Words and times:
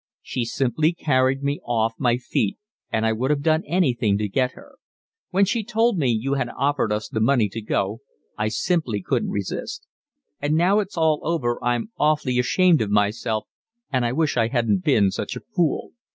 She 0.23 0.45
simply 0.45 0.93
carried 0.93 1.43
me 1.43 1.59
off 1.63 1.93
my 1.99 2.17
feet 2.17 2.57
and 2.91 3.05
I 3.05 3.13
would 3.13 3.29
have 3.29 3.43
done 3.43 3.61
anything 3.67 4.17
to 4.17 4.27
get 4.27 4.53
her. 4.53 4.77
When 5.29 5.45
she 5.45 5.63
told 5.63 5.99
me 5.99 6.09
you 6.09 6.33
had 6.33 6.49
offered 6.57 6.91
us 6.91 7.07
the 7.07 7.19
money 7.19 7.47
to 7.49 7.61
go 7.61 7.99
I 8.35 8.47
simply 8.47 9.03
couldn't 9.03 9.29
resist. 9.29 9.85
And 10.39 10.55
now 10.55 10.79
it's 10.79 10.97
all 10.97 11.19
over 11.21 11.63
I'm 11.63 11.91
awfully 11.99 12.39
ashamed 12.39 12.81
of 12.81 12.89
myself 12.89 13.45
and 13.93 14.03
I 14.03 14.11
wish 14.11 14.37
I 14.37 14.47
hadn't 14.47 14.83
been 14.83 15.11
such 15.11 15.35
a 15.35 15.39
fool. 15.55 15.91